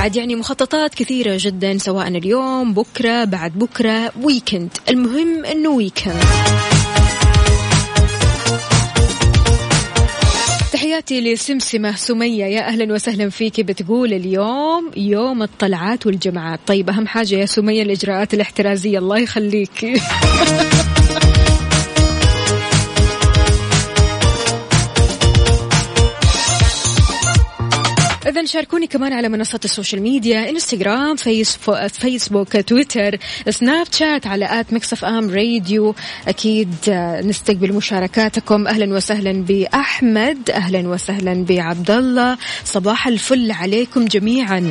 عاد 0.00 0.16
يعني 0.16 0.34
مخططات 0.36 0.94
كثيرة 0.94 1.36
جدا 1.40 1.78
سواء 1.78 2.08
اليوم 2.08 2.74
بكرة 2.74 3.24
بعد 3.24 3.52
بكرة 3.58 4.12
ويكند 4.22 4.70
المهم 4.88 5.44
أنه 5.44 5.70
ويكند 5.70 6.22
تحياتي 10.72 11.20
لسمسمة 11.20 11.96
سمية. 11.96 12.44
يا 12.44 12.68
أهلا 12.68 12.94
وسهلا 12.94 13.30
فيك 13.30 13.60
بتقول 13.60 14.12
اليوم 14.12 14.90
يوم 14.96 15.42
الطلعات 15.42 16.06
والجمعات 16.06 16.60
طيب 16.66 16.90
أهم 16.90 17.06
حاجة 17.06 17.34
يا 17.34 17.46
سمية 17.46 17.82
الإجراءات 17.82 18.34
الاحترازية. 18.34 18.98
الله 18.98 19.18
يخليك. 19.18 19.86
شاركوني 28.46 28.86
كمان 28.86 29.12
على 29.12 29.28
منصات 29.28 29.64
ال 29.64 29.69
social 29.69 30.02
media 30.02 30.50
إنستغرام 30.50 31.16
فيسبوك, 31.16 31.86
فيسبوك 31.86 32.56
تويتر 32.56 33.18
سناب 33.50 33.86
شات 33.92 34.26
على 34.26 34.60
at 34.60 34.72
Mix 34.72 34.92
FM 34.92 35.30
Radio. 35.30 35.94
أكيد 36.28 36.74
آه، 36.88 37.20
نستقبل 37.20 37.72
مشاركاتكم. 37.72 38.66
أهلا 38.66 38.94
وسهلا 38.94 39.32
بأحمد 39.32 40.50
أهلا 40.50 40.88
وسهلا 40.88 41.44
بعبد 41.44 41.90
الله 41.90 42.38
صباح 42.64 43.06
الفل 43.06 43.50
عليكم 43.50 44.04
جميعا. 44.04 44.70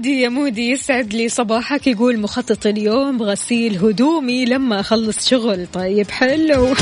مودي 0.00 0.20
يا 0.20 0.28
مودي 0.28 0.70
يسعد 0.70 1.14
لي 1.14 1.28
صباحك 1.28 1.86
يقول 1.86 2.20
مخطط 2.20 2.66
اليوم 2.66 3.22
غسيل 3.22 3.78
هدومي 3.78 4.44
لما 4.44 4.80
أخلص 4.80 5.28
شغل. 5.28 5.66
طيب 5.72 6.10
حلو. 6.10 6.74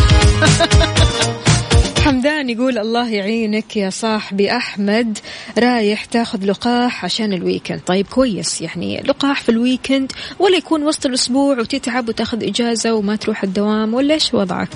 حمدان 2.05 2.51
يقول 2.51 2.79
الله 2.79 3.11
يعينك 3.11 3.77
يا 3.77 3.91
صاحبي 3.91 4.57
أحمد 4.57 5.19
رايح 5.59 6.05
تاخذ 6.05 6.45
لقاح 6.45 7.05
عشان 7.05 7.33
ال 7.33 7.38
weekend. 7.38 7.81
طيب 7.87 8.07
كويس 8.07 8.61
يعني 8.61 9.03
لقاح 9.03 9.43
في 9.43 9.49
ال 9.49 9.57
weekend 9.57 10.13
ولا 10.39 10.57
يكون 10.57 10.83
وسط 10.83 11.07
الأسبوع 11.07 11.59
وتتعب 11.59 12.09
وتاخذ 12.09 12.45
إجازة 12.45 12.95
وما 12.95 13.17
تروح 13.17 13.43
الدوام 13.43 13.95
ولا 13.95 14.15
إيش 14.15 14.35
وضعك؟ 14.35 14.69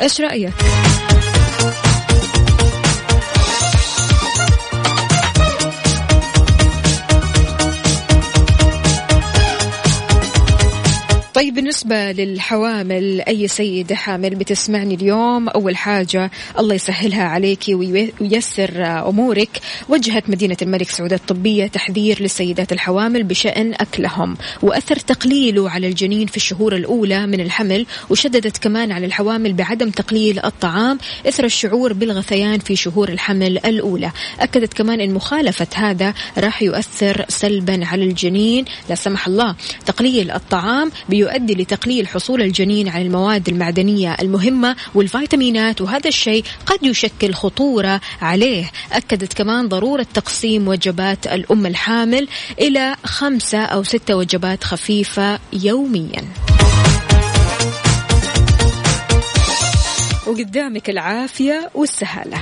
إيش 0.00 0.20
رأيك؟ 0.20 0.54
طيب 11.36 11.54
بالنسبة 11.54 12.12
للحوامل 12.12 13.20
أي 13.20 13.48
سيدة 13.48 13.94
حامل 13.94 14.34
بتسمعني 14.34 14.94
اليوم 14.94 15.48
أول 15.48 15.76
حاجة 15.76 16.30
الله 16.58 16.74
يسهلها 16.74 17.22
عليك 17.24 17.64
وي- 17.68 18.12
وييسر 18.20 18.84
أمورك. 19.08 19.48
وجهت 19.88 20.30
مدينة 20.30 20.56
الملك 20.62 20.90
سعود 20.90 21.12
الطبية 21.12 21.66
تحذير 21.66 22.22
للسيدات 22.22 22.72
الحوامل 22.72 23.22
بشأن 23.24 23.74
أكلهم. 23.74 24.36
وأثر 24.62 24.96
تقليله 24.96 25.70
على 25.70 25.88
الجنين 25.88 26.26
في 26.26 26.36
الشهور 26.36 26.76
الأولى 26.76 27.26
من 27.26 27.40
الحمل 27.40 27.86
وشددت 28.10 28.56
كمان 28.58 28.92
على 28.92 29.06
الحوامل 29.06 29.52
بعدم 29.52 29.90
تقليل 29.90 30.38
الطعام 30.44 30.98
إثر 31.28 31.44
الشعور 31.44 31.92
بالغثيان 31.92 32.58
في 32.58 32.76
شهور 32.76 33.08
الحمل 33.08 33.58
الأولى. 33.58 34.10
أكدت 34.40 34.74
كمان 34.74 35.00
أن 35.00 35.14
مخالفة 35.14 35.66
هذا 35.74 36.14
راح 36.38 36.62
يؤثر 36.62 37.24
سلبا 37.28 37.86
على 37.86 38.04
الجنين. 38.04 38.64
لا 38.88 38.94
سمح 38.94 39.26
الله 39.26 39.54
تقليل 39.86 40.30
الطعام 40.30 40.90
بيؤدي 41.26 41.54
لتقليل 41.54 42.08
حصول 42.08 42.42
الجنين 42.42 42.88
على 42.88 43.06
المواد 43.06 43.48
المعدنية 43.48 44.16
المهمة 44.20 44.76
والفيتامينات 44.94 45.80
وهذا 45.80 46.08
الشيء 46.08 46.44
قد 46.66 46.78
يشكل 46.82 47.34
خطورة 47.34 48.00
عليه. 48.22 48.70
أكدت 48.92 49.32
كمان 49.32 49.68
ضرورة 49.68 50.06
تقسيم 50.14 50.68
وجبات 50.68 51.26
الأم 51.26 51.66
الحامل 51.66 52.28
إلى 52.60 52.96
خمسة 53.04 53.58
أو 53.58 53.82
ستة 53.82 54.16
وجبات 54.16 54.64
خفيفة 54.64 55.38
يومياً. 55.52 56.24
وقدامك 60.26 60.90
العافية 60.90 61.70
والسهالة. 61.74 62.38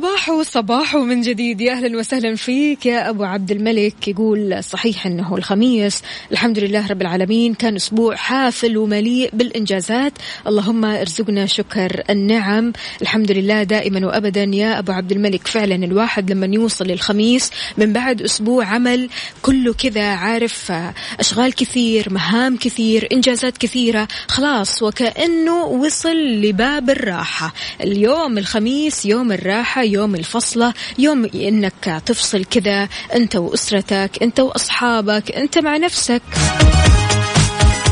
صباح 0.00 0.42
صباح 0.42 0.96
من 0.96 1.20
جديد. 1.20 1.60
يا 1.60 1.72
أهلا 1.72 1.98
وسهلا 1.98 2.36
فيك. 2.36 2.86
يا 2.86 3.10
أبو 3.10 3.24
عبد 3.24 3.50
الملك 3.50 4.08
يقول 4.08 4.64
صحيح 4.64 5.06
إنه 5.06 5.36
الخميس. 5.36 6.02
الحمد 6.32 6.58
لله 6.58 6.86
رب 6.86 7.02
العالمين. 7.02 7.54
كان 7.54 7.76
أسبوع 7.76 8.16
حافل 8.16 8.76
ومليء 8.76 9.30
بالإنجازات. 9.32 10.12
اللهم 10.46 10.84
ارزقنا 10.84 11.46
شكر 11.46 12.02
النعم. 12.10 12.72
الحمد 13.02 13.32
لله 13.32 13.62
دائما 13.62 14.06
وابدا. 14.06 14.44
يا 14.44 14.78
أبو 14.78 14.92
عبد 14.92 15.12
الملك 15.12 15.46
فعلا 15.46 15.74
الواحد 15.74 16.32
لما 16.32 16.46
يوصل 16.46 16.86
للخميس 16.86 17.50
من 17.78 17.92
بعد 17.92 18.22
أسبوع 18.22 18.64
عمل 18.64 19.08
كله 19.42 19.72
كذا 19.72 20.06
عارف 20.06 20.72
أشغال 21.20 21.52
كثير 21.52 22.12
مهام 22.12 22.56
كثير 22.56 23.08
إنجازات 23.12 23.58
كثيرة. 23.58 24.08
خلاص 24.28 24.82
وكأنه 24.82 25.64
وصل 25.64 26.16
لباب 26.16 26.90
الراحة. 26.90 27.54
اليوم 27.80 28.38
الخميس 28.38 29.06
يوم 29.06 29.32
الراحة 29.32 29.89
يوم 29.90 30.14
الفصلة 30.14 30.74
يوم 30.98 31.24
إنك 31.34 32.02
تفصل 32.06 32.44
كذا 32.44 32.88
أنت 33.14 33.36
وأسرتك 33.36 34.10
أنت 34.22 34.40
وأصحابك 34.40 35.32
أنت 35.32 35.58
مع 35.58 35.76
نفسك. 35.76 36.22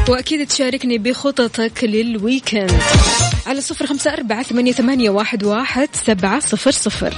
وأكيد 0.09 0.47
تشاركني 0.47 0.99
بخططك 0.99 1.85
لل 1.85 2.04
weekend. 2.04 2.81
على 3.47 3.61
صفر 3.61 3.87
خمسة 3.87 4.13
أربعة 4.13 4.43
ثمانية, 4.43 4.73
ثمانية 4.73 5.11
واحد, 5.11 5.45
واحد 5.45 5.89
سبعة 6.07 6.41
صفر 6.41 6.71
صفر. 6.71 7.15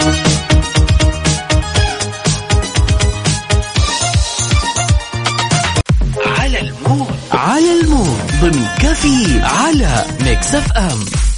على 6.27 6.61
ال 6.61 6.70
mood. 6.70 7.15
على 7.33 7.81
ال 7.81 7.87
mood. 7.87 8.21
ضمن 8.41 8.67
كافيين 8.83 9.41
على 9.43 10.05
Mix 10.21 10.55
FM. 10.55 11.30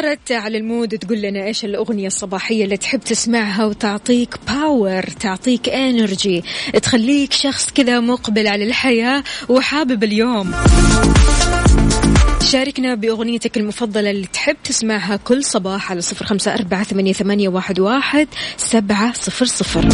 فقرة 0.00 0.38
على 0.38 0.58
ال 0.58 0.66
mood 0.66 0.98
تقول 0.98 1.20
لنا 1.20 1.44
إيش 1.44 1.64
الأغنية 1.64 2.06
الصباحية 2.06 2.64
اللي 2.64 2.76
تحب 2.76 3.00
تسمعها 3.00 3.64
وتعطيك 3.64 4.34
power 4.48 5.02
تعطيك 5.02 5.68
energy 5.68 6.44
تخليك 6.82 7.32
شخص 7.32 7.70
كذا 7.70 8.00
مقبل 8.00 8.46
على 8.46 8.64
الحياة 8.64 9.24
وحابب 9.48 10.04
اليوم. 10.04 10.52
شاركنا 12.42 12.94
بأغنيتك 12.94 13.56
المفضلة 13.56 14.10
اللي 14.10 14.26
تحب 14.26 14.56
تسمعها 14.64 15.16
كل 15.16 15.44
صباح 15.44 15.90
على 15.90 16.00
صفر 16.00 16.24
خمسة 16.24 16.54
أربعة 16.54 16.84
ثمانية, 17.12 17.48
واحد 17.80 18.28
سبعة 18.56 19.12
صفر 19.12 19.44
صفر. 19.44 19.88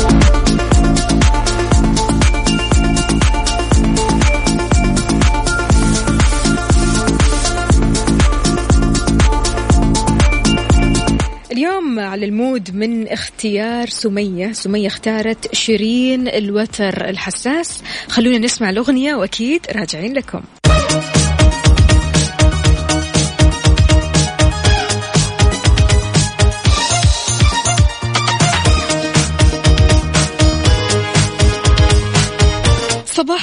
على 12.07 12.27
ال 12.27 12.37
mood 12.37 12.75
من 12.75 13.09
اختيار 13.09 13.89
سمية. 13.89 14.53
سمية 14.53 14.87
اختارت 14.87 15.55
شيرين 15.55 16.29
الوتر 16.29 17.09
الحساس. 17.09 17.83
خلونا 18.09 18.39
نسمع 18.39 18.71
الأغنية 18.71 19.15
وأكيد 19.15 19.67
راجعين 19.77 20.13
لكم. 20.13 20.41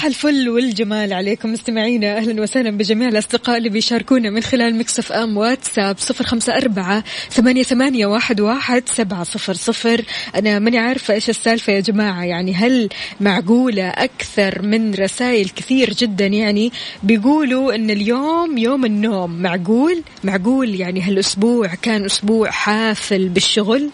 صباح 0.03 0.15
الفل 0.15 0.49
والجمال 0.49 1.13
عليكم 1.13 1.53
مستمعينا. 1.53 2.17
أهلا 2.17 2.41
وسهلا 2.41 2.77
بجميع 2.77 3.07
الأصدقاء 3.07 3.57
اللي 3.57 3.69
بيشاركونا 3.69 4.29
من 4.29 4.41
خلال 4.41 4.75
Mix 4.75 5.11
FM 5.11 5.37
واتساب 5.37 5.97
صفر 5.99 6.23
خمسة 6.23 6.57
أربعة 6.57 7.03
ثمانية, 7.29 7.63
ثمانية 7.63 8.05
واحد, 8.05 8.41
واحد 8.41 8.83
سبعة 8.89 9.23
صفر 9.23 9.53
صفر. 9.53 10.01
أنا 10.35 10.59
ماني 10.59 10.77
عارفة 10.77 11.13
إيش 11.13 11.29
السالفة 11.29 11.73
يا 11.73 11.79
جماعة. 11.79 12.23
يعني 12.23 12.53
هل 12.53 12.89
معقولة 13.21 13.89
أكثر 13.89 14.61
من 14.61 14.93
رسائل 14.93 15.49
كثير 15.49 15.93
جدا؟ 15.93 16.25
يعني 16.25 16.71
بيقولوا 17.03 17.75
إن 17.75 17.89
اليوم 17.89 18.57
يوم 18.57 18.85
النوم. 18.85 19.41
معقول؟ 19.41 20.03
معقول 20.23 20.75
يعني 20.75 21.01
هالأسبوع 21.01 21.75
كان 21.81 22.05
أسبوع 22.05 22.51
حافل 22.51 23.29
بالشغل؟ 23.29 23.89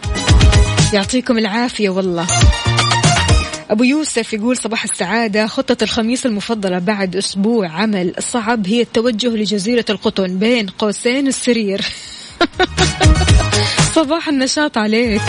يعطيكم 0.93 1.38
العافية 1.38 1.89
والله. 1.89 2.28
أبو 3.69 3.84
يوسف 3.84 4.34
يقول 4.34 4.58
صباح 4.58 4.84
السعادة 4.84 5.47
خطة 5.47 5.84
الخميس 5.84 6.25
المفضلة 6.25 6.79
بعد 6.79 7.15
أسبوع 7.15 7.67
عمل 7.67 8.13
صعب 8.19 8.67
هي 8.67 8.82
التوجه 8.82 9.27
لجزيرة 9.27 9.86
القطن 9.89 10.39
بين 10.39 10.67
قوسين 10.67 11.27
السرير. 11.27 11.82
صباح 13.95 14.27
النشاط 14.27 14.77
عليك. 14.77 15.21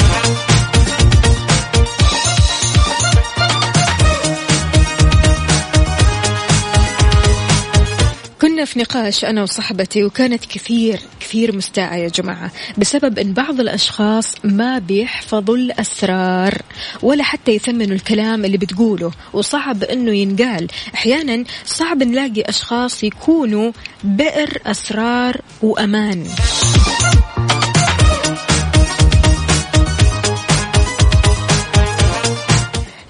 في 8.65 8.79
نقاش 8.79 9.25
أنا 9.25 9.43
وصاحبتي 9.43 10.05
وكانت 10.05 10.45
كثير 10.45 11.01
كثير 11.21 11.57
مستاءة 11.57 11.95
يا 11.95 12.09
جماعة 12.09 12.51
بسبب 12.79 13.19
أن 13.19 13.33
بعض 13.33 13.61
الأشخاص 13.61 14.35
ما 14.45 14.79
بيحفظوا 14.79 15.57
الأسرار 15.57 16.63
ولا 17.03 17.23
حتى 17.25 17.53
يثمنوا 17.53 17.97
الكلام 17.97 18.45
اللي 18.45 18.59
بتقوله 18.59 19.11
وصعب 19.33 19.85
أنه 19.85 20.13
ينقال. 20.13 20.69
أحيانا 20.95 21.45
صعب 21.65 22.03
نلاقي 22.03 22.43
أشخاص 22.43 23.05
يكونوا 23.05 23.73
بئر 24.05 24.59
أسرار 24.67 25.41
وأمان. 25.63 26.27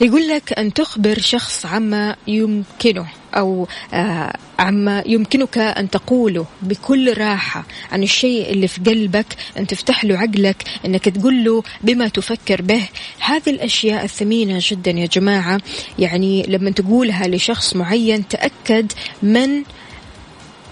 يقول 0.01 0.29
لك 0.29 0.59
أن 0.59 0.73
تخبر 0.73 1.19
شخص 1.19 1.67
عما 1.67 2.17
يمكنه 2.27 3.07
أو 3.35 3.69
آه 3.95 4.37
عما 4.59 5.03
يمكنك 5.07 5.59
أن 5.59 5.91
تقوله 5.91 6.47
بكل 6.63 7.19
راحة 7.19 7.65
عن 7.93 8.03
الشيء 8.03 8.51
اللي 8.51 8.69
في 8.69 8.81
قلبك 8.81 9.27
أن 9.59 9.67
تفتح 9.67 10.05
له 10.05 10.19
عقلك 10.19 10.65
أنك 10.85 11.09
تقول 11.09 11.45
له 11.45 11.63
بما 11.81 12.09
تفكر 12.09 12.63
به. 12.63 12.89
هذه 13.21 13.51
الأشياء 13.51 14.05
الثمينة 14.05 14.59
جدا 14.63 14.91
يا 14.91 15.07
جماعة. 15.07 15.61
يعني 15.99 16.43
لما 16.43 16.71
تقولها 16.71 17.29
لشخص 17.29 17.77
معين 17.77 18.29
تأكد 18.29 18.93
من 19.23 19.63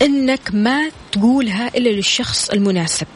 أنك 0.02 0.50
ما 0.52 0.90
تقولها 1.12 1.68
إلا 1.76 1.88
للشخص 1.88 2.50
المناسب. 2.50 3.06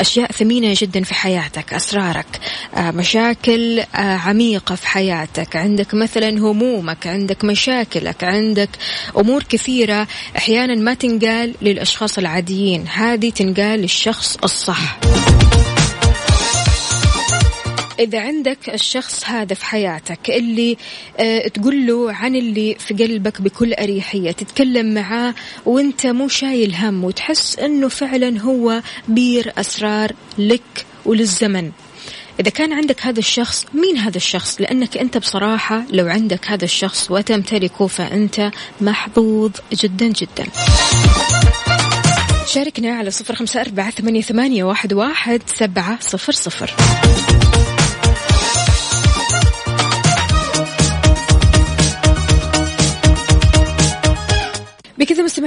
أشياء 0.00 0.32
ثمينة 0.32 0.74
جدا 0.76 1.02
في 1.02 1.14
حياتك 1.14 1.74
أسرارك 1.74 2.40
آه، 2.76 2.90
مشاكل 2.90 3.80
آه، 3.80 4.16
عميقة 4.16 4.74
في 4.74 4.86
حياتك 4.86 5.56
عندك 5.56 5.94
مثلا 5.94 6.28
همومك 6.28 7.06
عندك 7.06 7.44
مشاكلك 7.44 8.24
عندك 8.24 8.70
أمور 9.16 9.42
كثيرة 9.42 10.06
أحيانا 10.36 10.74
ما 10.74 10.94
تنقال 10.94 11.54
للأشخاص 11.62 12.18
العاديين 12.18 12.84
هذه 12.88 13.30
تنقال 13.30 13.80
للشخص 13.80 14.36
الصح. 14.44 14.98
إذا 17.98 18.20
عندك 18.20 18.74
الشخص 18.74 19.24
هذا 19.24 19.54
في 19.54 19.64
حياتك 19.64 20.30
اللي 20.30 20.76
آه 21.18 21.48
تقول 21.48 21.86
له 21.86 22.12
عن 22.12 22.36
اللي 22.36 22.76
في 22.78 22.94
قلبك 22.94 23.40
بكل 23.40 23.74
أريحية 23.74 24.30
تتكلم 24.30 24.94
معاه 24.94 25.34
وأنت 25.66 26.06
مو 26.06 26.28
شايل 26.28 26.74
هم 26.74 27.04
وتحس 27.04 27.58
إنه 27.58 27.88
فعلا 27.88 28.40
هو 28.40 28.82
بير 29.08 29.52
أسرار 29.58 30.12
لك 30.38 30.86
وللزمن. 31.04 31.70
إذا 32.40 32.50
كان 32.50 32.72
عندك 32.72 33.06
هذا 33.06 33.18
الشخص 33.18 33.66
مين 33.74 33.96
هذا 33.96 34.16
الشخص؟ 34.16 34.60
لأنك 34.60 34.96
أنت 34.96 35.18
بصراحة 35.18 35.84
لو 35.90 36.06
عندك 36.06 36.46
هذا 36.46 36.64
الشخص 36.64 37.10
وتمتلكه 37.10 37.86
فأنت 37.86 38.50
محظوظ 38.80 39.50
جدا 39.72 40.06
جدا. 40.06 40.46
شاركنا 42.46 42.94
على 42.94 43.10
صفر 43.10 43.34
خمسة 43.34 43.60
أربعة 43.60 43.90
ثمانية, 44.20 44.64
واحد 44.64 45.42
سبعة 45.46 45.98
صفر 46.00 46.32
صفر. 46.32 46.74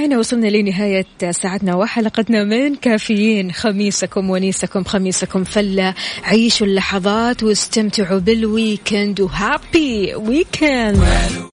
مستمعينا 0.02 0.20
وصلنا 0.20 0.48
لنهاية 0.48 1.06
ساعتنا 1.32 1.76
وحلقتنا 1.76 2.44
من 2.44 2.76
كافيين 2.76 3.52
خميسكم 3.52 4.30
ونيسكم 4.30 4.84
خميسكم 4.84 5.44
فلة 5.44 5.94
عيشوا 6.24 6.68
اللحظات 6.68 7.44
واستمتعوا 7.44 8.20
بال 8.20 8.43
weekend 8.43 9.22
و 9.22 9.38
happy 9.38 10.16
weekend 10.16 11.04